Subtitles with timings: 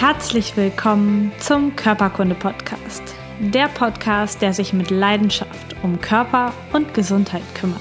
[0.00, 3.02] Herzlich willkommen zum Körperkunde-Podcast.
[3.40, 7.80] Der Podcast, der sich mit Leidenschaft um Körper und Gesundheit kümmert.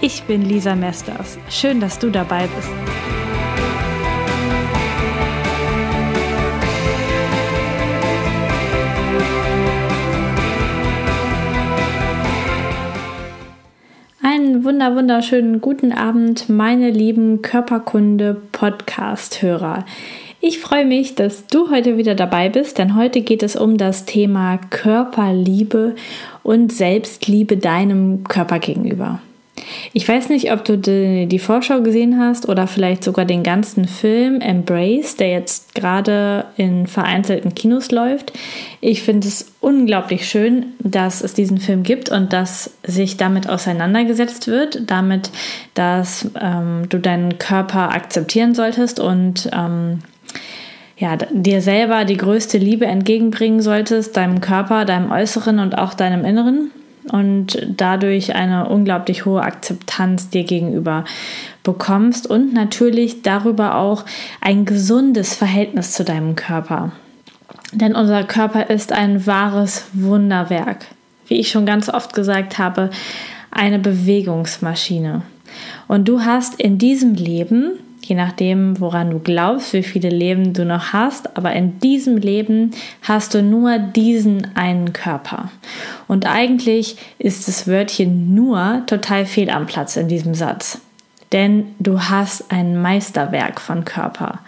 [0.00, 1.38] Ich bin Lisa Mesters.
[1.48, 2.72] Schön, dass du dabei bist.
[14.24, 19.84] Einen wunder wunderschönen guten Abend, meine lieben Körperkunde Podcast Hörer.
[20.44, 24.06] Ich freue mich, dass du heute wieder dabei bist, denn heute geht es um das
[24.06, 25.94] Thema Körperliebe
[26.42, 29.20] und Selbstliebe deinem Körper gegenüber.
[29.92, 34.40] Ich weiß nicht, ob du die, Vorschau gesehen hast oder vielleicht sogar den ganzen Film
[34.40, 38.32] Embrace, der jetzt gerade in vereinzelten Kinos läuft.
[38.80, 44.48] Ich finde es unglaublich schön, dass es diesen Film gibt und dass sich damit auseinandergesetzt
[44.48, 45.30] wird, damit,
[45.74, 50.00] dass ähm, du deinen Körper akzeptieren solltest und ähm,
[50.96, 56.24] ja, dir selber die größte Liebe entgegenbringen solltest, deinem Körper, deinem Äußeren und auch deinem
[56.24, 56.70] Inneren
[57.10, 61.04] und dadurch eine unglaublich hohe Akzeptanz dir gegenüber
[61.64, 64.04] bekommst und natürlich darüber auch
[64.40, 66.92] ein gesundes Verhältnis zu deinem Körper.
[67.72, 70.86] Denn unser Körper ist ein wahres Wunderwerk.
[71.26, 72.90] Wie ich schon ganz oft gesagt habe,
[73.50, 75.22] eine Bewegungsmaschine.
[75.88, 77.72] Und du hast in diesem Leben
[78.04, 81.36] je nachdem, woran du glaubst, wie viele Leben du noch hast.
[81.36, 82.72] Aber in diesem Leben
[83.02, 85.50] hast du nur diesen einen Körper.
[86.08, 90.80] Und eigentlich ist das Wörtchen nur total fehl am Platz in diesem Satz.
[91.32, 94.40] Denn du hast ein Meisterwerk von Körper.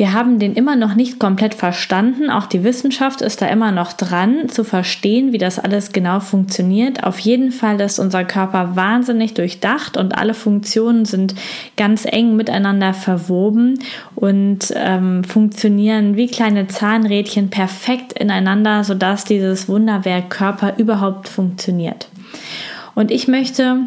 [0.00, 2.30] Wir haben den immer noch nicht komplett verstanden.
[2.30, 7.04] Auch die Wissenschaft ist da immer noch dran, zu verstehen, wie das alles genau funktioniert.
[7.04, 11.34] Auf jeden Fall ist unser Körper wahnsinnig durchdacht und alle Funktionen sind
[11.76, 13.78] ganz eng miteinander verwoben
[14.14, 22.08] und ähm, funktionieren wie kleine Zahnrädchen perfekt ineinander, sodass dieses Wunderwerk Körper überhaupt funktioniert.
[22.94, 23.80] Und ich möchte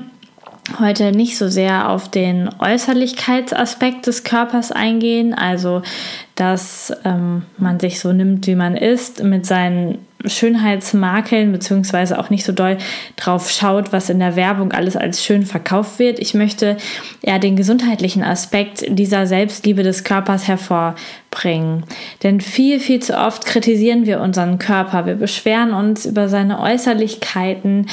[0.80, 5.82] heute nicht so sehr auf den Äußerlichkeitsaspekt des Körpers eingehen, also
[6.36, 12.46] dass ähm, man sich so nimmt, wie man ist, mit seinen Schönheitsmakeln, beziehungsweise auch nicht
[12.46, 12.78] so doll
[13.18, 16.18] drauf schaut, was in der Werbung alles als schön verkauft wird.
[16.20, 16.78] Ich möchte
[17.22, 21.84] eher den gesundheitlichen Aspekt dieser Selbstliebe des Körpers hervorbringen.
[22.24, 25.06] Denn viel, viel zu oft kritisieren wir unseren Körper.
[25.06, 27.88] Wir beschweren uns über seine Äußerlichkeiten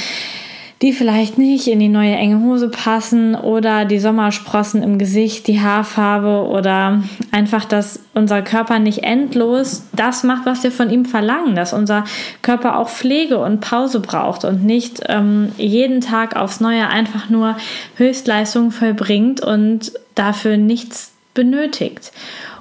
[0.82, 5.60] die vielleicht nicht in die neue enge Hose passen oder die Sommersprossen im Gesicht, die
[5.60, 7.02] Haarfarbe oder
[7.32, 12.04] einfach, dass unser Körper nicht endlos das macht, was wir von ihm verlangen, dass unser
[12.41, 17.56] Körper auch Pflege und Pause braucht und nicht ähm, jeden Tag aufs Neue einfach nur
[17.97, 22.10] Höchstleistungen vollbringt und dafür nichts benötigt.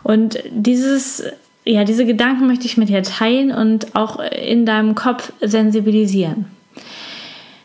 [0.04, 1.24] Und dieses
[1.66, 6.59] ja, diese Gedanken möchte ich mit dir teilen und auch in deinem Kopf sensibilisieren.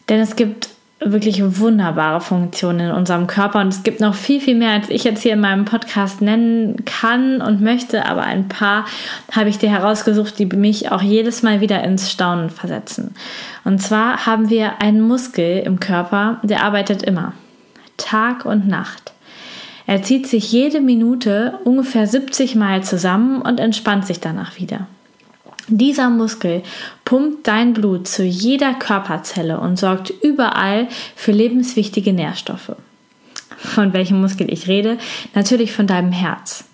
[0.09, 0.69] Denn es gibt
[1.01, 5.05] wirklich wunderbare Funktionen in unserem Körper und es gibt noch viel, viel mehr, als ich
[5.05, 8.87] jetzt hier in meinem Podcast nennen kann und möchte, aber ein paar
[9.33, 13.15] habe ich dir herausgesucht, die mich auch jedes Mal wieder ins Staunen versetzen.
[13.65, 17.33] Und zwar haben wir einen Muskel im Körper, der arbeitet immer,
[17.97, 19.13] Tag und Nacht.
[19.87, 24.87] Er zieht sich jede Minute ungefähr 70 Mal zusammen und entspannt sich danach wieder.
[25.69, 26.63] Dieser Muskel
[27.05, 32.77] pumpt dein Blut zu jeder Körperzelle und sorgt überall für lebenswichtige Nährstoffe.
[33.57, 34.99] Von welchem Muskel ich rede?
[35.35, 36.65] Natürlich von deinem Herz.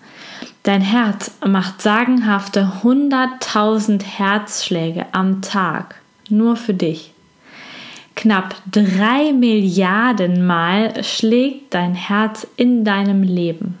[0.63, 5.95] Dein Herz macht sagenhafte 100.000 Herzschläge am Tag.
[6.29, 7.13] Nur für dich.
[8.15, 13.79] Knapp drei Milliarden Mal schlägt dein Herz in deinem Leben.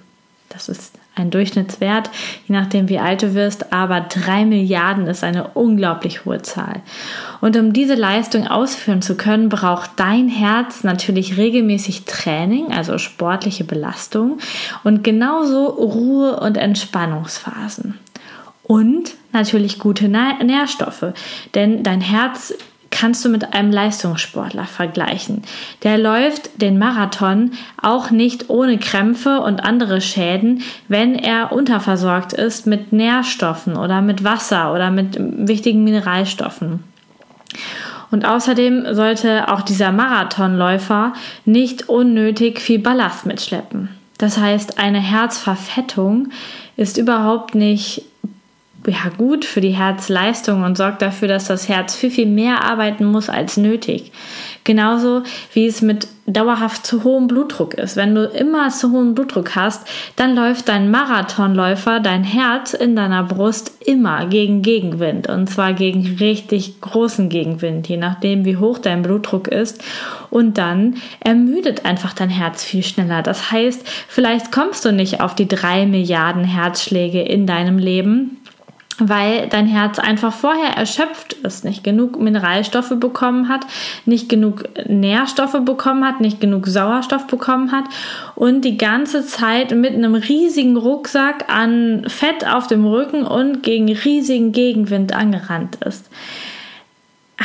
[0.49, 2.09] Das ist ein Durchschnittswert,
[2.47, 6.81] je nachdem wie alt du wirst, aber drei Milliarden ist eine unglaublich hohe Zahl.
[7.41, 13.65] Und um diese Leistung ausführen zu können, braucht dein Herz natürlich regelmäßig Training, also sportliche
[13.65, 14.37] Belastung
[14.83, 17.99] und genauso Ruhe und Entspannungsphasen.
[18.63, 21.13] Und natürlich gute Nährstoffe,
[21.55, 22.53] denn dein Herz
[22.91, 25.41] kannst du mit einem Leistungssportler vergleichen.
[25.83, 27.51] Der läuft den Marathon
[27.81, 34.23] auch nicht ohne Krämpfe und andere Schäden, wenn er unterversorgt ist mit Nährstoffen oder mit
[34.23, 36.83] Wasser oder mit wichtigen Mineralstoffen.
[38.11, 41.13] Und außerdem sollte auch dieser Marathonläufer
[41.45, 43.89] nicht unnötig viel Ballast mitschleppen.
[44.17, 46.29] Das heißt, eine Herzverfettung
[46.75, 48.03] ist überhaupt nicht
[48.87, 53.05] ja, gut für die Herzleistung und sorgt dafür, dass das Herz viel, viel mehr arbeiten
[53.05, 54.11] muss als nötig.
[54.63, 55.23] Genauso
[55.53, 57.95] wie es mit dauerhaft zu hohem Blutdruck ist.
[57.95, 63.23] Wenn du immer zu hohen Blutdruck hast, dann läuft dein Marathonläufer, dein Herz in deiner
[63.23, 65.27] Brust immer gegen Gegenwind.
[65.27, 69.83] Und zwar gegen richtig großen Gegenwind, je nachdem, wie hoch dein Blutdruck ist.
[70.29, 73.23] Und dann ermüdet einfach dein Herz viel schneller.
[73.23, 78.37] Das heißt, vielleicht kommst du nicht auf die drei Milliarden Herzschläge in deinem Leben,
[79.09, 83.61] weil dein Herz einfach vorher erschöpft ist, nicht genug Mineralstoffe bekommen hat,
[84.05, 87.85] nicht genug Nährstoffe bekommen hat, nicht genug Sauerstoff bekommen hat
[88.35, 93.91] und die ganze Zeit mit einem riesigen Rucksack an Fett auf dem Rücken und gegen
[93.91, 96.09] riesigen Gegenwind angerannt ist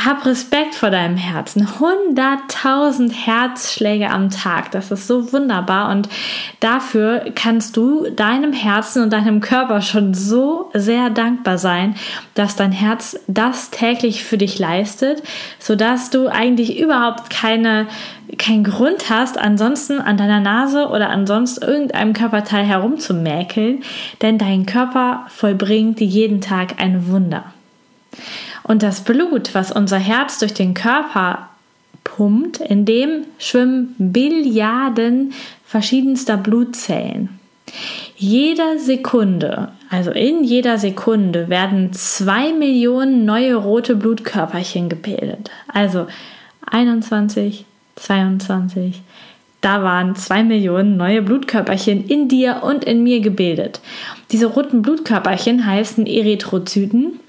[0.05, 1.67] hab Respekt vor deinem Herzen.
[1.67, 4.71] 100.000 Herzschläge am Tag.
[4.71, 5.89] Das ist so wunderbar.
[5.89, 6.07] Und
[6.59, 11.95] dafür kannst du deinem Herzen und deinem Körper schon so sehr dankbar sein,
[12.35, 15.23] dass dein Herz das täglich für dich leistet,
[15.59, 17.87] sodass du eigentlich überhaupt keine,
[18.37, 23.83] keinen Grund hast, ansonsten an deiner Nase oder ansonsten irgendeinem Körperteil herumzumäkeln,
[24.21, 27.45] denn dein Körper vollbringt jeden Tag ein Wunder.
[28.67, 31.49] Und das Blut, was unser Herz durch den Körper
[32.03, 35.33] pumpt, in dem schwimmen Billiarden
[35.65, 37.39] verschiedenster Blutzellen.
[38.15, 45.51] Jede Sekunde, also in jeder Sekunde, werden zwei Millionen neue rote Blutkörperchen gebildet.
[45.67, 46.07] Also
[46.71, 47.65] 21,
[47.95, 49.01] 22,
[49.61, 53.81] da waren zwei Millionen neue Blutkörperchen in dir und in mir gebildet.
[54.31, 57.19] Diese roten Blutkörperchen heißen Erythrozyten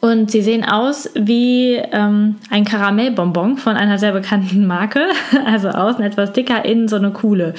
[0.00, 5.06] und sie sehen aus wie ähm, ein Karamellbonbon von einer sehr bekannten Marke.
[5.44, 7.54] Also außen etwas dicker, innen so eine Kuhle.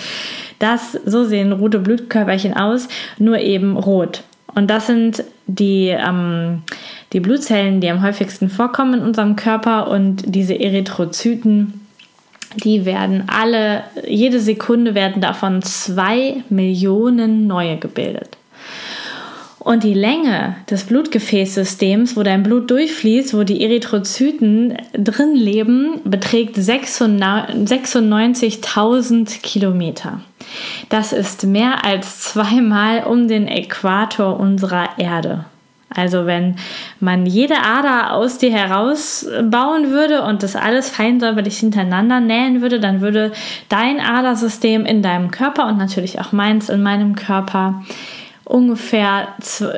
[0.59, 4.23] Das, so sehen rote Blutkörperchen aus, nur eben rot.
[4.53, 6.63] Und das sind die, ähm,
[7.13, 9.87] die Blutzellen, die am häufigsten vorkommen in unserem Körper.
[9.89, 11.85] Und diese Erythrozyten,
[12.63, 18.37] die werden alle, jede Sekunde werden davon zwei Millionen neue gebildet.
[19.63, 26.57] Und die Länge des Blutgefäßsystems, wo dein Blut durchfließt, wo die Erythrozyten drin leben, beträgt
[26.57, 30.21] 96.000 Kilometer.
[30.89, 35.45] Das ist mehr als zweimal um den Äquator unserer Erde.
[35.93, 36.55] Also wenn
[36.99, 42.79] man jede Ader aus dir herausbauen würde und das alles fein säuberlich hintereinander nähen würde,
[42.79, 43.31] dann würde
[43.69, 47.83] dein Adersystem in deinem Körper und natürlich auch meins in meinem Körper
[48.51, 49.29] ungefähr,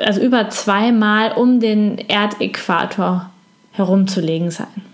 [0.04, 3.30] also über zweimal um den Erdäquator
[3.72, 4.93] herumzulegen sein.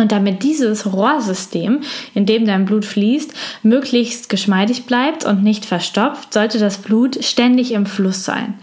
[0.00, 1.80] Und damit dieses Rohrsystem,
[2.14, 3.32] in dem dein Blut fließt,
[3.62, 8.54] möglichst geschmeidig bleibt und nicht verstopft, sollte das Blut ständig im Fluss sein.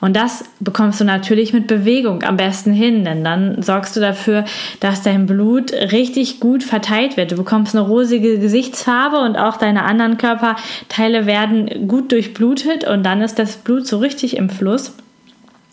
[0.00, 4.44] Und das bekommst du natürlich mit Bewegung am besten hin, denn dann sorgst du dafür,
[4.80, 7.32] dass dein Blut richtig gut verteilt wird.
[7.32, 13.22] Du bekommst eine rosige Gesichtsfarbe und auch deine anderen Körperteile werden gut durchblutet und dann
[13.22, 14.92] ist das Blut so richtig im Fluss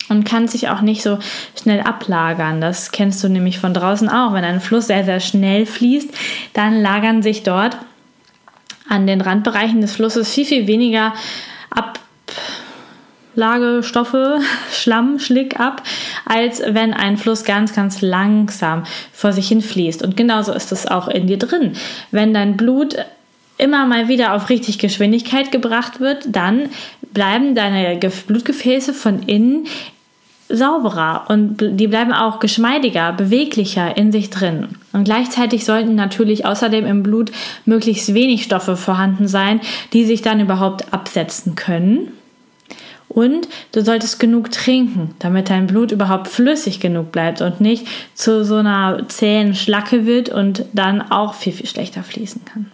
[0.10, 1.20] und kann sich auch nicht so
[1.62, 2.62] schnell ablagern.
[2.62, 4.34] Das kennst du nämlich von draußen auch.
[4.34, 6.10] Wenn ein Fluss sehr, sehr schnell fließt,
[6.54, 7.78] dann lagern sich dort
[8.90, 11.14] an den Randbereichen des Flusses viel, viel weniger
[13.36, 14.40] Ablagestoffe,
[14.72, 15.84] Schlamm, Schlick ab,
[16.26, 18.84] als wenn ein Fluss ganz, ganz langsam
[19.14, 20.02] vor sich hin fließt.
[20.04, 21.74] Und genauso ist es auch in dir drin.
[22.12, 22.96] Wenn dein Blut
[23.58, 26.70] immer mal wieder auf richtig Geschwindigkeit gebracht wird, dann
[27.14, 29.68] bleiben deine Blutgefäße von innen
[30.50, 34.70] sauberer und die bleiben auch geschmeidiger, beweglicher in sich drin.
[34.92, 37.32] Und gleichzeitig sollten natürlich außerdem im Blut
[37.66, 39.62] möglichst wenig Stoffe vorhanden sein,
[39.94, 42.12] die sich dann überhaupt absetzen können.
[43.08, 48.46] Und du solltest genug trinken, damit dein Blut überhaupt flüssig genug bleibt und nicht zu
[48.46, 52.72] so einer zähen Schlacke wird und dann auch viel, viel schlechter fließen kann.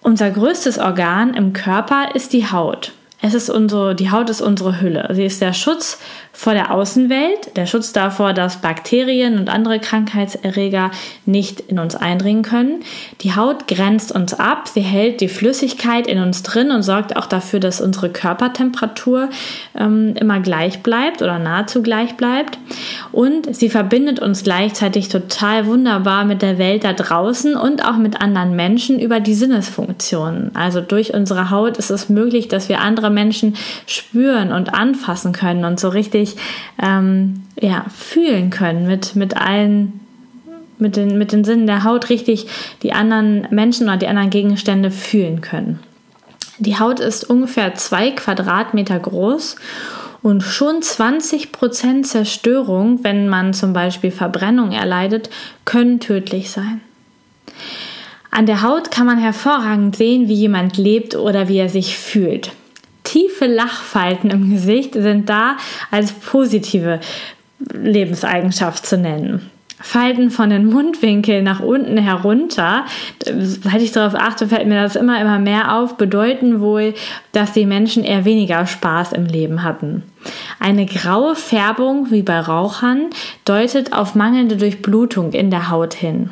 [0.00, 2.92] Unser größtes Organ im Körper ist die Haut.
[3.24, 5.08] Es ist unsere, die Haut ist unsere Hülle.
[5.12, 6.00] Sie ist der Schutz
[6.32, 10.90] vor der Außenwelt, der Schutz davor, dass Bakterien und andere Krankheitserreger
[11.24, 12.80] nicht in uns eindringen können.
[13.20, 17.26] Die Haut grenzt uns ab, sie hält die Flüssigkeit in uns drin und sorgt auch
[17.26, 19.28] dafür, dass unsere Körpertemperatur
[19.78, 22.58] ähm, immer gleich bleibt oder nahezu gleich bleibt.
[23.12, 28.20] Und sie verbindet uns gleichzeitig total wunderbar mit der Welt da draußen und auch mit
[28.20, 30.50] anderen Menschen über die Sinnesfunktionen.
[30.54, 35.64] Also durch unsere Haut ist es möglich, dass wir andere Menschen spüren und anfassen können
[35.64, 36.36] und so richtig
[36.82, 40.00] ähm, ja, fühlen können mit, mit allen
[40.78, 42.46] mit den, mit den Sinnen der Haut richtig
[42.82, 45.78] die anderen Menschen oder die anderen Gegenstände fühlen können.
[46.58, 49.56] Die Haut ist ungefähr zwei Quadratmeter groß
[50.22, 55.30] und schon 20% Zerstörung, wenn man zum Beispiel Verbrennung erleidet,
[55.64, 56.80] können tödlich sein.
[58.30, 62.52] An der Haut kann man hervorragend sehen, wie jemand lebt oder wie er sich fühlt.
[63.12, 65.58] Tiefe Lachfalten im Gesicht sind da
[65.90, 66.98] als positive
[67.70, 69.50] Lebenseigenschaft zu nennen.
[69.78, 72.86] Falten von den Mundwinkeln nach unten herunter,
[73.20, 76.94] seit ich darauf achte, fällt mir das immer, immer mehr auf, bedeuten wohl,
[77.32, 80.04] dass die Menschen eher weniger Spaß im Leben hatten.
[80.58, 83.10] Eine graue Färbung, wie bei Rauchern,
[83.44, 86.30] deutet auf mangelnde Durchblutung in der Haut hin.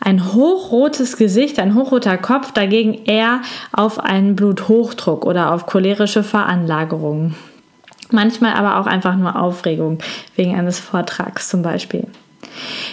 [0.00, 3.42] Ein hochrotes Gesicht, ein hochroter Kopf dagegen eher
[3.72, 7.34] auf einen Bluthochdruck oder auf cholerische Veranlagerungen.
[8.10, 9.98] Manchmal aber auch einfach nur Aufregung
[10.36, 12.06] wegen eines Vortrags zum Beispiel.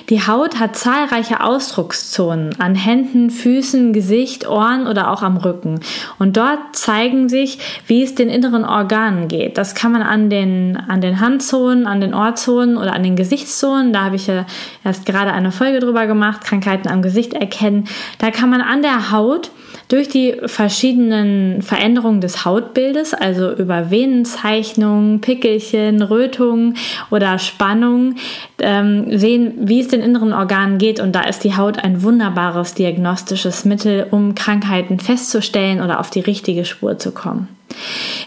[0.10, 5.80] Die Haut hat zahlreiche Ausdruckszonen an Händen, Füßen, Gesicht, Ohren oder auch am Rücken.
[6.20, 9.58] Und dort zeigen sich, wie es den inneren Organen geht.
[9.58, 13.94] Das kann man an den, an den Handzonen, an den Ohrzonen oder an den Gesichtszonen,
[13.94, 14.46] da habe ich ja
[14.84, 17.88] erst gerade eine Folge drüber gemacht, Krankheiten am Gesicht erkennen.
[18.20, 19.52] Da kann man an der Haut
[19.88, 26.76] durch die verschiedenen Veränderungen des Hautbildes, also über Venenzeichnungen, Pickelchen, Rötungen
[27.10, 28.18] oder Spannungen,
[28.60, 31.00] ähm, sehen, wie es den inneren Organen geht.
[31.00, 36.22] Und da ist die Haut ein wunderbares diagnostisches Mittel, um Krankheiten festzustellen oder auf die
[36.22, 37.57] richtige Spur zu kommen.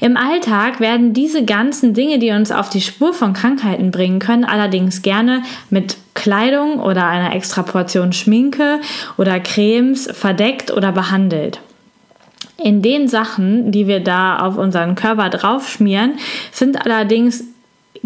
[0.00, 4.44] Im Alltag werden diese ganzen Dinge, die uns auf die Spur von Krankheiten bringen können,
[4.44, 8.80] allerdings gerne mit Kleidung oder einer extra Portion Schminke
[9.16, 11.60] oder Cremes verdeckt oder behandelt.
[12.62, 16.18] In den Sachen, die wir da auf unseren Körper draufschmieren,
[16.52, 17.44] sind allerdings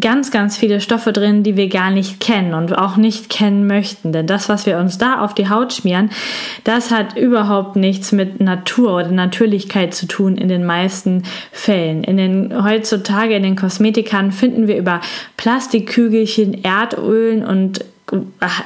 [0.01, 4.13] ganz, ganz viele Stoffe drin, die wir gar nicht kennen und auch nicht kennen möchten.
[4.13, 6.11] Denn das, was wir uns da auf die Haut schmieren,
[6.65, 11.23] das hat überhaupt nichts mit Natur oder Natürlichkeit zu tun in den meisten
[11.53, 12.03] Fällen.
[12.03, 15.01] In den heutzutage in den Kosmetikern finden wir über
[15.37, 17.85] Plastikkügelchen, Erdölen und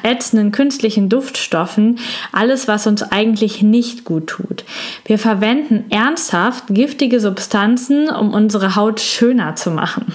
[0.03, 2.01] ätzenden künstlichen Duftstoffen
[2.33, 4.65] alles, was uns eigentlich nicht gut tut.
[5.05, 10.13] Wir verwenden ernsthaft giftige Substanzen, um unsere Haut schöner zu machen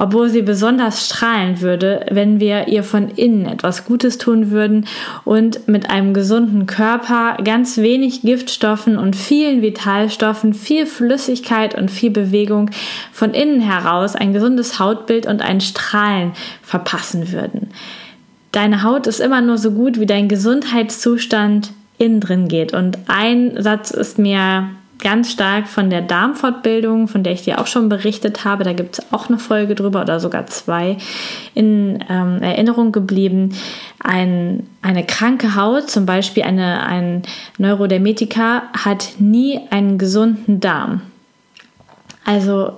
[0.00, 4.86] obwohl sie besonders strahlen würde, wenn wir ihr von innen etwas Gutes tun würden
[5.26, 12.10] und mit einem gesunden Körper, ganz wenig Giftstoffen und vielen Vitalstoffen, viel Flüssigkeit und viel
[12.10, 12.70] Bewegung
[13.12, 17.68] von innen heraus ein gesundes Hautbild und ein Strahlen verpassen würden.
[18.52, 22.72] Deine Haut ist immer nur so gut, wie dein Gesundheitszustand innen drin geht.
[22.72, 27.66] Und ein Satz ist mir ganz stark von der Darmfortbildung, von der ich dir auch
[27.66, 30.96] schon berichtet habe, da gibt es auch eine Folge drüber oder sogar zwei,
[31.54, 33.54] in ähm, Erinnerung geblieben.
[33.98, 37.22] Ein, eine kranke Haut, zum Beispiel eine, ein
[37.58, 41.02] Neurodermetiker, hat nie einen gesunden Darm.
[42.24, 42.74] Also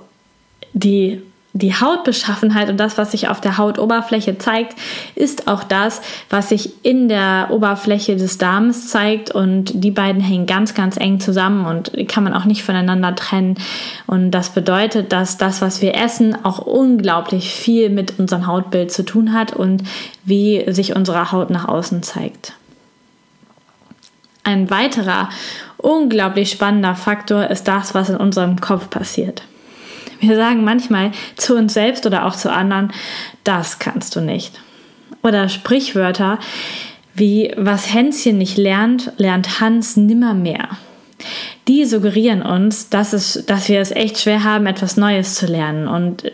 [0.73, 1.21] die
[1.55, 4.75] die Hautbeschaffenheit und das, was sich auf der Hautoberfläche zeigt,
[5.13, 10.47] ist auch das, was sich in der Oberfläche des Darms zeigt und die beiden hängen
[10.47, 13.55] ganz, ganz eng zusammen und kann man auch nicht voneinander trennen.
[14.07, 19.05] Und das bedeutet, dass das, was wir essen, auch unglaublich viel mit unserem Hautbild zu
[19.05, 19.83] tun hat und
[20.25, 22.53] wie sich unsere Haut nach außen zeigt.
[24.43, 25.29] Ein weiterer
[25.77, 29.43] unglaublich spannender Faktor ist das, was in unserem Kopf passiert.
[30.27, 32.93] Wir sagen manchmal zu uns selbst oder auch zu anderen,
[33.43, 34.59] das kannst du nicht.
[35.21, 36.39] Oder Sprichwörter
[37.13, 40.69] wie was Hänschen nicht lernt, lernt Hans nimmer mehr.
[41.67, 45.87] Die suggerieren uns, dass, es, dass wir es echt schwer haben, etwas Neues zu lernen.
[45.87, 46.31] Und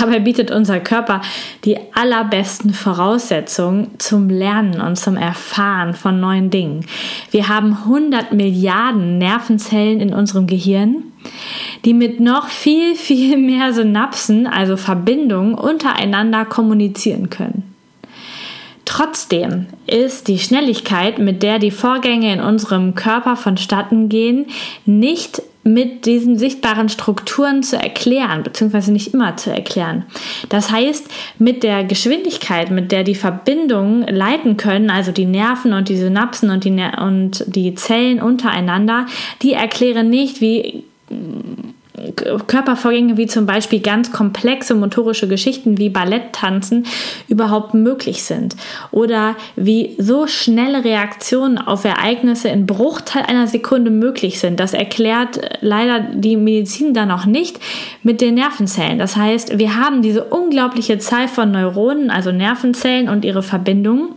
[0.00, 1.20] dabei bietet unser Körper
[1.64, 6.86] die allerbesten Voraussetzungen zum Lernen und zum Erfahren von neuen Dingen.
[7.30, 11.04] Wir haben 100 Milliarden Nervenzellen in unserem Gehirn
[11.84, 17.73] die mit noch viel, viel mehr Synapsen, also Verbindungen, untereinander kommunizieren können.
[18.84, 24.46] Trotzdem ist die Schnelligkeit, mit der die Vorgänge in unserem Körper vonstatten gehen,
[24.84, 30.04] nicht mit diesen sichtbaren Strukturen zu erklären, beziehungsweise nicht immer zu erklären.
[30.50, 35.88] Das heißt, mit der Geschwindigkeit, mit der die Verbindungen leiten können, also die Nerven und
[35.88, 39.06] die Synapsen und die, und die Zellen untereinander,
[39.40, 40.84] die erklären nicht, wie
[42.14, 46.86] Körpervorgänge wie zum Beispiel ganz komplexe motorische Geschichten wie Balletttanzen
[47.28, 48.56] überhaupt möglich sind
[48.90, 54.60] oder wie so schnelle Reaktionen auf Ereignisse in Bruchteil einer Sekunde möglich sind.
[54.60, 57.58] Das erklärt leider die Medizin dann noch nicht
[58.02, 58.98] mit den Nervenzellen.
[58.98, 64.10] Das heißt, wir haben diese unglaubliche Zahl von Neuronen, also Nervenzellen und ihre Verbindungen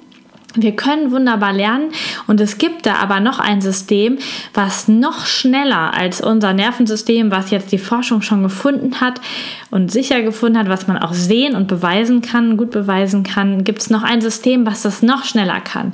[0.58, 1.92] Wir können wunderbar lernen
[2.26, 4.18] und es gibt da aber noch ein System,
[4.54, 9.22] was noch schneller als unser Nervensystem, was jetzt die Forschung schon gefunden hat
[9.70, 13.82] und sicher gefunden hat, was man auch sehen und beweisen kann, gut beweisen kann, gibt
[13.82, 15.94] es noch ein System, was das noch schneller kann.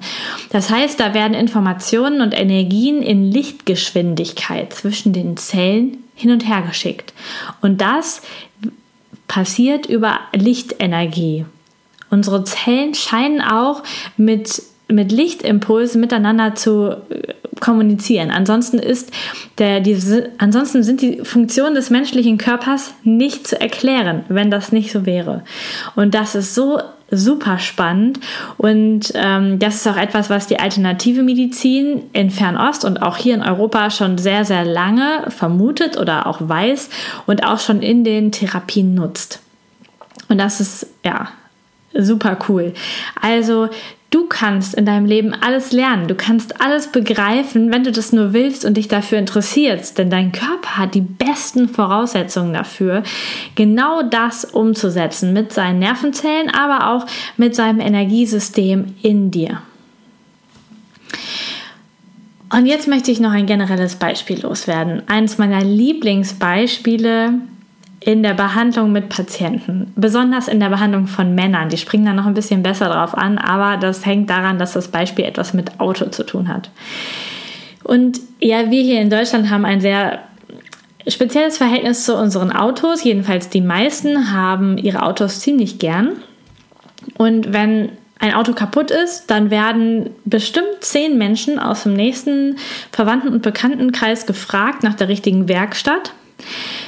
[0.51, 6.62] Das heißt, da werden Informationen und Energien in Lichtgeschwindigkeit zwischen den Zellen hin und her
[6.62, 7.13] geschickt.
[7.62, 8.22] Und das
[9.27, 11.46] passiert über Lichtenergie.
[12.13, 13.82] Unsere Zellen scheinen auch
[14.17, 18.29] mit, mit Lichtimpulsen miteinander zu äh, kommunizieren.
[18.29, 19.12] Ansonsten ist
[19.58, 24.91] der, diese, ansonsten sind die Funktionen des menschlichen Körpers nicht zu erklären, wenn das nicht
[24.91, 25.43] so wäre.
[25.96, 26.79] Und das ist so
[27.10, 28.20] super spannend
[28.58, 33.34] und ähm, das ist auch etwas, was die alternative Medizin in Fernost und auch hier
[33.34, 36.89] in Europa schon sehr, sehr lange vermutet oder auch weiß
[37.25, 39.41] und auch schon in den Therapien nutzt.
[40.29, 41.29] Und das ist ja
[41.93, 42.73] super cool.
[43.21, 43.69] Also
[44.09, 48.33] du kannst in deinem Leben alles lernen, du kannst alles begreifen, wenn du das nur
[48.33, 53.03] willst und dich dafür interessierst, denn dein Körper hat die besten Voraussetzungen dafür,
[53.55, 57.07] genau das umzusetzen mit seinen Nervenzellen, aber auch
[57.38, 59.62] mit seinem Energiesystem in dir.
[62.51, 65.01] Und jetzt möchte ich noch ein generelles Beispiel loswerden.
[65.07, 67.39] Eines meiner Lieblingsbeispiele
[68.05, 71.69] in der Behandlung mit Patienten, besonders in der Behandlung von Männern.
[71.69, 74.89] Die springen da noch ein bisschen besser drauf an, aber das hängt daran, dass das
[74.89, 76.69] Beispiel etwas mit Auto zu tun hat.
[77.83, 80.19] Und ja, wir hier in Deutschland haben ein sehr
[81.07, 83.03] spezielles Verhältnis zu unseren Autos.
[83.03, 86.13] Jedenfalls die meisten haben ihre Autos ziemlich gern.
[87.17, 92.55] Und wenn ein Auto kaputt ist, dann werden bestimmt zehn Menschen aus dem nächsten
[92.91, 96.13] Verwandten- und Bekanntenkreis gefragt nach der richtigen Werkstatt.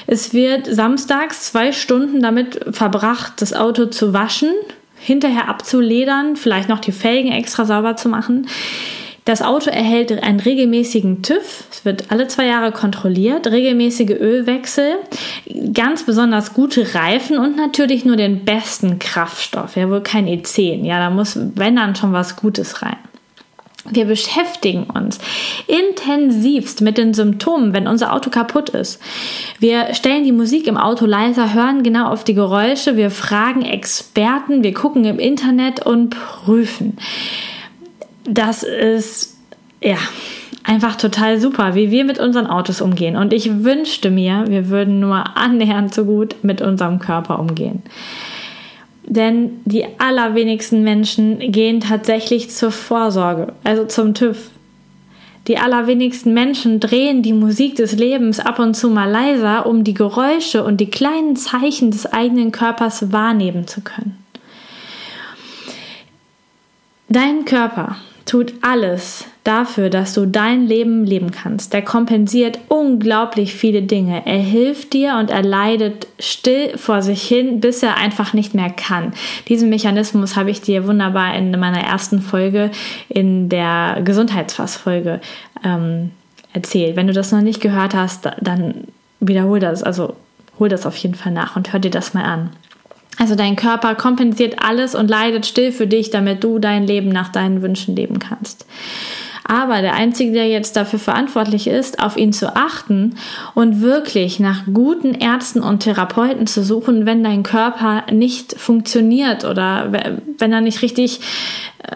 [0.08, 4.52] Es wird samstags zwei Stunden damit verbracht, das Auto zu waschen,
[4.98, 8.48] hinterher abzuledern, vielleicht noch die Felgen extra sauber zu machen.
[9.26, 14.98] Das Auto erhält einen regelmäßigen TÜV, es wird alle zwei Jahre kontrolliert, regelmäßige Ölwechsel,
[15.74, 21.00] ganz besonders gute Reifen und natürlich nur den besten Kraftstoff, ja wohl kein E10, ja
[21.00, 22.98] da muss, wenn dann schon was Gutes rein.
[23.90, 25.20] Wir beschäftigen uns
[25.68, 29.00] intensivst mit den Symptomen, wenn unser Auto kaputt ist.
[29.60, 34.64] Wir stellen die Musik im Auto leiser, hören genau auf die Geräusche, wir fragen Experten,
[34.64, 36.98] wir gucken im Internet und prüfen.
[38.28, 39.38] Das ist,
[39.82, 39.98] ja,
[40.64, 43.16] einfach total super, wie wir mit unseren Autos umgehen.
[43.16, 47.84] Und ich wünschte mir, wir würden nur annähernd so gut mit unserem Körper umgehen.
[49.08, 54.50] Denn die allerwenigsten Menschen gehen tatsächlich zur Vorsorge, also zum TÜV.
[55.48, 59.94] Die allerwenigsten Menschen drehen die Musik des Lebens ab und zu mal leiser, um die
[59.94, 64.18] Geräusche und die kleinen Zeichen des eigenen Körpers wahrnehmen zu können.
[67.08, 71.74] Dein Körper tut alles dafür, dass du dein Leben leben kannst.
[71.74, 74.26] Der kompensiert unglaublich viele Dinge.
[74.26, 78.72] Er hilft dir und er leidet still vor sich hin, bis er einfach nicht mehr
[78.72, 79.14] kann.
[79.48, 82.72] Diesen Mechanismus habe ich dir wunderbar in meiner ersten Folge,
[83.08, 85.22] in der Gesundheitsfassfolge
[85.64, 86.10] ähm,
[86.54, 86.96] erzählt.
[86.96, 88.86] Wenn du das noch nicht gehört hast, dann
[89.20, 89.84] wiederhol das.
[89.84, 90.16] Also
[90.58, 92.50] hol das auf jeden Fall nach und hör dir das mal an.
[93.18, 97.30] Also dein Körper kompensiert alles und leidet still für dich, damit du dein Leben nach
[97.30, 98.66] deinen Wünschen leben kannst.
[99.48, 103.16] Aber der Einzige, der jetzt dafür verantwortlich ist, auf ihn zu achten
[103.54, 109.92] und wirklich nach guten Ärzten und Therapeuten zu suchen, wenn dein Körper nicht funktioniert oder
[110.40, 111.20] wenn er nicht richtig,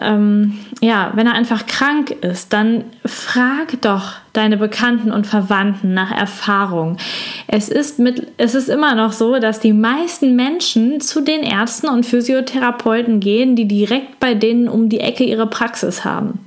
[0.00, 6.12] ähm, ja, wenn er einfach krank ist, dann frag doch deine Bekannten und Verwandten nach
[6.12, 6.98] Erfahrung.
[7.48, 11.88] Es ist, mit, es ist immer noch so, dass die meisten Menschen zu den Ärzten
[11.88, 16.38] und Physiotherapeuten gehen, die direkt bei denen um die Ecke ihre Praxis haben.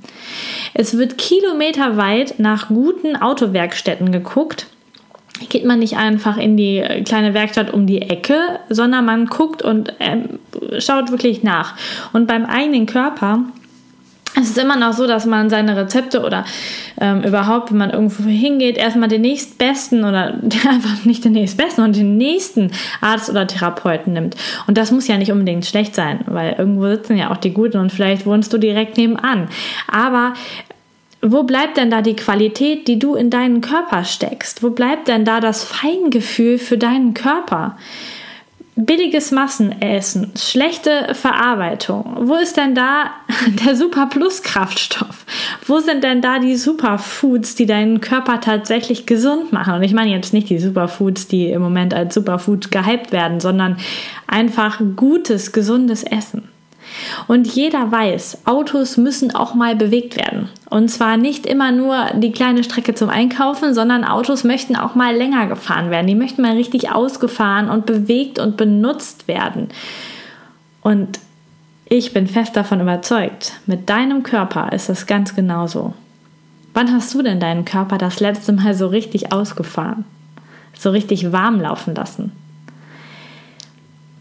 [0.74, 4.66] Es wird kilometerweit nach guten Autowerkstätten geguckt.
[5.48, 9.92] Geht man nicht einfach in die kleine Werkstatt um die Ecke, sondern man guckt und
[9.98, 10.38] ähm,
[10.78, 11.74] schaut wirklich nach.
[12.12, 13.40] Und beim eigenen Körper
[14.36, 16.44] es ist immer noch so, dass man seine Rezepte oder
[17.00, 20.34] ähm, überhaupt, wenn man irgendwo hingeht, erstmal den nächstbesten oder
[20.68, 22.70] einfach nicht den nächstbesten, sondern den nächsten
[23.00, 24.36] Arzt oder Therapeuten nimmt.
[24.66, 27.78] Und das muss ja nicht unbedingt schlecht sein, weil irgendwo sitzen ja auch die Guten
[27.78, 29.48] und vielleicht wohnst du direkt nebenan.
[29.90, 30.34] Aber
[31.22, 34.62] wo bleibt denn da die Qualität, die du in deinen Körper steckst?
[34.62, 37.76] Wo bleibt denn da das Feingefühl für deinen Körper?
[38.76, 42.16] Billiges Massenessen, schlechte Verarbeitung.
[42.20, 43.10] Wo ist denn da
[43.64, 45.24] der Super Plus Kraftstoff?
[45.66, 49.74] Wo sind denn da die Superfoods, die deinen Körper tatsächlich gesund machen?
[49.74, 53.76] Und ich meine jetzt nicht die Superfoods, die im Moment als Superfood gehypt werden, sondern
[54.26, 56.48] einfach gutes, gesundes Essen.
[57.26, 60.48] Und jeder weiß, Autos müssen auch mal bewegt werden.
[60.70, 65.14] Und zwar nicht immer nur die kleine Strecke zum Einkaufen, sondern Autos möchten auch mal
[65.14, 66.06] länger gefahren werden.
[66.06, 69.68] Die möchten mal richtig ausgefahren und bewegt und benutzt werden.
[70.82, 71.18] Und
[71.86, 75.94] ich bin fest davon überzeugt, mit deinem Körper ist das ganz genauso.
[76.72, 80.04] Wann hast du denn deinen Körper das letzte Mal so richtig ausgefahren?
[80.76, 82.32] So richtig warm laufen lassen?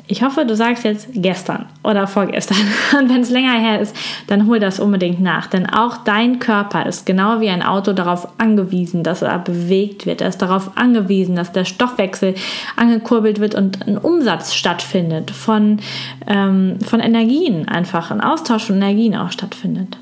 [0.06, 2.58] Ich hoffe, du sagst jetzt gestern oder vorgestern.
[3.00, 3.96] Und wenn es länger her ist,
[4.28, 5.48] dann hol das unbedingt nach.
[5.48, 10.20] Denn auch dein Körper ist genau wie ein Auto darauf angewiesen, dass er bewegt wird.
[10.20, 12.36] Er ist darauf angewiesen, dass der Stoffwechsel
[12.76, 15.80] angekurbelt wird und ein Umsatz stattfindet von,
[16.28, 19.98] ähm, von Energien, einfach ein Austausch von Energien auch stattfindet.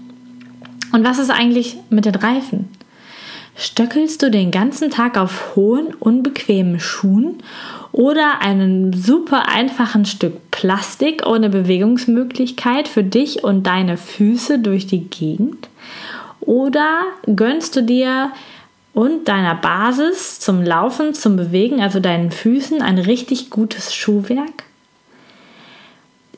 [0.92, 2.70] Und was ist eigentlich mit den Reifen?
[3.56, 7.44] Stöckelst du den ganzen Tag auf hohen, unbequemen Schuhen
[7.92, 15.10] oder einem super einfachen Stück Plastik ohne Bewegungsmöglichkeit für dich und deine Füße durch die
[15.10, 15.68] Gegend?
[16.40, 17.02] Oder
[17.36, 18.32] gönnst du dir
[18.94, 24.64] und deiner Basis zum Laufen, zum Bewegen, also deinen Füßen, ein richtig gutes Schuhwerk?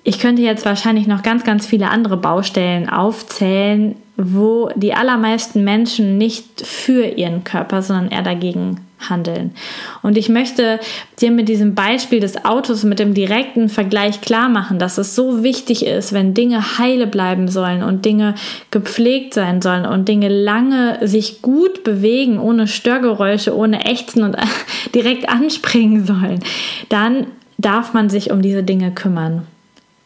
[0.04, 6.17] Ich könnte jetzt wahrscheinlich noch ganz, ganz viele andere Baustellen aufzählen, wo die allermeisten Menschen
[6.17, 9.52] nicht für ihren Körper, sondern eher dagegen handeln.
[10.02, 10.80] Und ich möchte
[11.19, 15.43] dir mit diesem Beispiel des Autos, mit dem direkten Vergleich klar machen, dass es so
[15.43, 18.36] wichtig ist, wenn Dinge heile bleiben sollen und Dinge
[18.71, 24.38] gepflegt sein sollen und Dinge lange sich gut bewegen, ohne Störgeräusche, ohne Ächzen und
[24.95, 26.39] direkt anspringen sollen,
[26.89, 29.47] dann darf man sich um diese Dinge kümmern.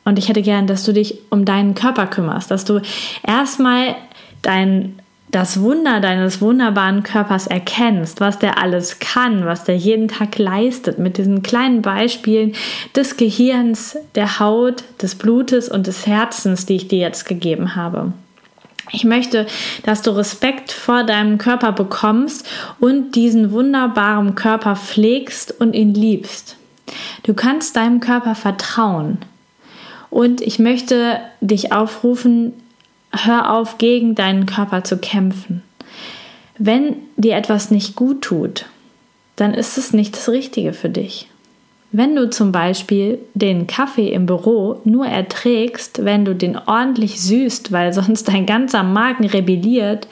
[0.08, 2.80] Und ich hätte gern, dass du dich um deinen Körper kümmerst, dass du
[3.28, 3.94] erstmal
[4.42, 5.00] dein
[5.32, 10.98] das Wunder deines wunderbaren Körpers erkennst, was der alles kann, was der jeden Tag leistet,
[10.98, 12.54] mit diesen kleinen Beispielen
[12.96, 18.14] des Gehirns, der Haut, des Blutes und des Herzens, die ich dir jetzt gegeben habe.
[18.94, 19.46] Ich möchte,
[19.84, 22.48] dass du Respekt vor deinem Körper bekommst
[22.80, 26.56] und diesen wunderbaren Körper pflegst und ihn liebst.
[27.24, 29.18] Du kannst deinem Körper vertrauen.
[30.10, 32.54] Und ich möchte dich aufrufen,
[33.12, 35.64] hör auf, gegen deinen Körper zu kämpfen.
[36.58, 38.66] Wenn dir etwas nicht gut tut,
[39.36, 41.28] dann ist es nicht das Richtige für dich.
[41.92, 47.72] Wenn du zum Beispiel den Kaffee im Büro nur erträgst, wenn du den ordentlich süßt,
[47.72, 50.08] weil sonst dein ganzer Magen rebelliert,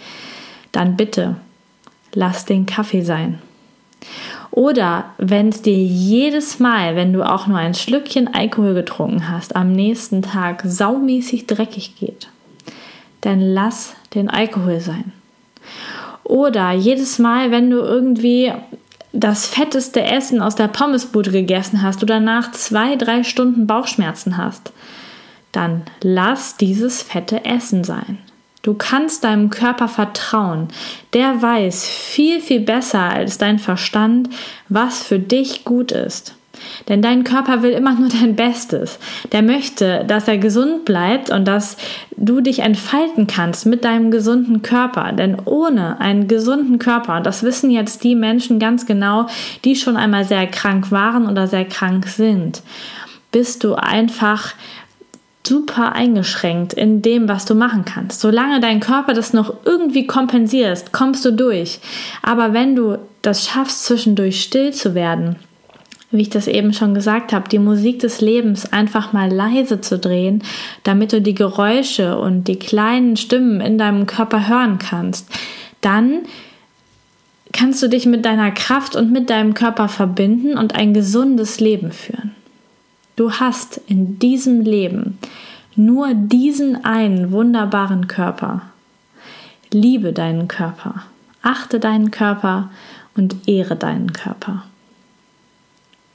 [0.72, 1.38] dann bitte
[2.14, 3.40] lass den Kaffee sein.
[4.56, 9.54] Oder wenn es dir jedes Mal, wenn du auch nur ein Schlückchen Alkohol getrunken hast,
[9.54, 12.30] am nächsten Tag saumäßig dreckig geht,
[13.20, 15.12] dann lass den Alkohol sein.
[16.24, 18.54] Oder jedes Mal, wenn du irgendwie
[19.12, 24.72] das fetteste Essen aus der Pommesbude gegessen hast du danach zwei, drei Stunden Bauchschmerzen hast,
[25.52, 28.20] dann lass dieses fette Essen sein.
[28.66, 30.70] Du kannst deinem Körper vertrauen.
[31.14, 34.28] Der weiß viel, viel besser als dein Verstand,
[34.70, 36.34] was für dich gut ist.
[36.90, 38.98] Denn dein Körper will immer nur dein Bestes.
[39.32, 41.78] Der möchte, dass er gesund bleibt und dass
[42.18, 45.12] du dich entfalten kannst mit deinem gesunden Körper.
[45.12, 49.28] Denn ohne einen gesunden Körper, und das wissen jetzt die Menschen ganz genau,
[49.64, 52.64] die schon einmal sehr krank waren oder sehr krank sind,
[53.32, 54.56] bist du einfach
[55.48, 58.22] super eingeschränkt in dem, was du machen kannst.
[58.22, 61.80] Solange dein Körper das noch irgendwie kompensierst, kommst du durch.
[62.22, 65.38] Aber wenn du das schaffst, zwischendurch still zu werden,
[66.12, 69.98] wie ich das eben schon gesagt habe, die Musik des Lebens einfach mal leise zu
[69.98, 70.44] drehen,
[70.84, 75.28] damit du die Geräusche und die kleinen Stimmen in deinem Körper hören kannst,
[75.82, 76.20] dann
[77.52, 81.92] kannst du dich mit deiner Kraft und mit deinem Körper verbinden und ein gesundes Leben
[81.92, 82.35] führen.
[83.16, 85.18] Du hast in diesem Leben
[85.76, 88.62] nur diesen einen wunderbaren Körper.
[89.72, 91.04] Liebe deinen Körper,
[91.42, 92.70] achte deinen Körper
[93.16, 94.64] und ehre deinen Körper.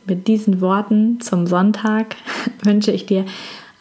[0.06, 2.16] Mit diesen Worten zum Sonntag
[2.62, 3.24] wünsche ich dir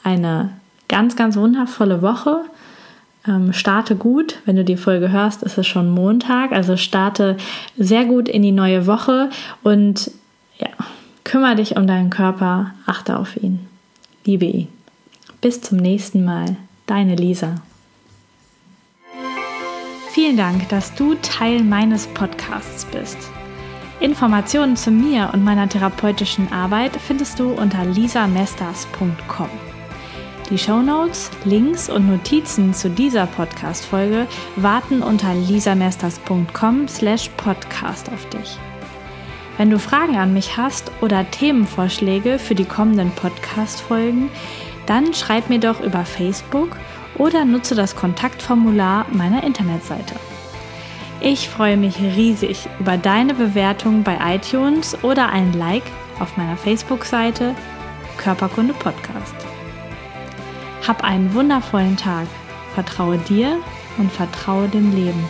[0.03, 0.51] eine
[0.87, 2.43] ganz, ganz wundervolle Woche.
[3.27, 4.39] Ähm, starte gut.
[4.45, 6.51] Wenn du die Folge hörst, ist es schon Montag.
[6.51, 7.35] Also starte
[7.77, 9.29] sehr gut in die neue Woche
[9.63, 10.11] und
[10.57, 10.69] ja,
[11.29, 13.67] kümmere dich um deinen Körper, achte auf ihn.
[14.25, 14.67] Liebe ihn.
[15.41, 16.57] Bis zum nächsten Mal.
[16.87, 17.55] Deine Lisa.
[20.11, 23.17] Vielen Dank, dass du Teil meines Podcasts bist.
[23.99, 29.49] Informationen zu mir und meiner therapeutischen Arbeit findest du unter lisamesters.com.
[30.49, 38.57] Die Shownotes, Links und Notizen zu dieser Podcast-Folge warten unter lisamesters.com slash podcast auf dich.
[39.59, 44.29] Wenn du Fragen an mich hast oder Themenvorschläge für die kommenden Podcast-Folgen,
[44.85, 46.77] Dann schreib mir doch über Facebook
[47.15, 50.15] oder nutze das Kontaktformular meiner Internetseite.
[51.19, 55.83] Ich freue mich riesig über deine Bewertung bei iTunes oder ein Like
[56.19, 57.53] auf meiner Facebook-Seite
[58.17, 59.35] Körperkunde Podcast.
[60.87, 62.27] Hab einen wundervollen Tag.
[62.73, 63.59] Vertraue dir
[63.97, 65.23] und vertraue dem Leben.